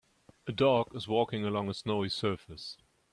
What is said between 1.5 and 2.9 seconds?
a snowy surface